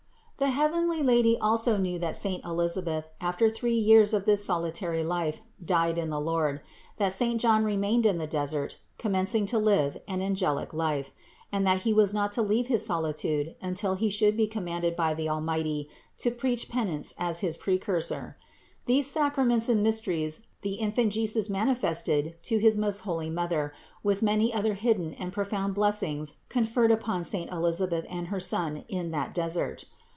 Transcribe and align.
676. 0.41 0.81
The 0.81 0.97
heavenly 0.97 1.03
Lady 1.05 1.37
also 1.37 1.77
knew 1.77 1.99
that 1.99 2.15
saint 2.15 2.43
Elisa 2.43 2.81
beth, 2.81 3.11
after 3.21 3.47
three 3.47 3.75
years 3.75 4.11
of 4.11 4.25
this 4.25 4.43
solitary 4.43 5.03
life, 5.03 5.41
died 5.63 5.99
in 5.99 6.09
the 6.09 6.19
Lord; 6.19 6.61
that 6.97 7.13
saint 7.13 7.39
John 7.39 7.63
remained 7.63 8.07
in 8.07 8.17
the 8.17 8.25
desert, 8.25 8.77
commencing 8.97 9.45
to 9.45 9.59
live 9.59 9.99
an 10.07 10.19
angelic 10.19 10.73
life, 10.73 11.13
and 11.51 11.61
that 11.67 11.81
he 11.83 11.93
was 11.93 12.11
not 12.11 12.31
to 12.31 12.41
leave 12.41 12.65
his 12.65 12.83
solitude 12.83 13.55
until 13.61 13.93
he 13.93 14.09
should 14.09 14.35
be 14.35 14.47
commanded 14.47 14.95
by 14.95 15.13
the 15.13 15.29
Almighty 15.29 15.87
to 16.17 16.31
preach 16.31 16.67
penance 16.69 17.13
as 17.19 17.41
his 17.41 17.55
Precursor. 17.55 18.35
These 18.87 19.05
sacraments 19.11 19.69
and 19.69 19.83
mysteries 19.83 20.47
the 20.63 20.73
Infant 20.81 21.13
Jesus 21.13 21.51
manifested 21.51 22.35
to 22.45 22.57
his 22.57 22.75
most 22.75 23.01
holy 23.01 23.29
Mother 23.29 23.75
with 24.01 24.23
many 24.23 24.51
other 24.51 24.73
hidden 24.73 25.13
and 25.13 25.31
profound 25.31 25.75
blessings 25.75 26.37
conferred 26.49 26.89
upon 26.91 27.23
saint 27.23 27.51
Elisabeth 27.51 28.07
and 28.09 28.29
her 28.29 28.39
son 28.39 28.85
in 28.87 29.11
that 29.11 29.35
desert. 29.35 29.85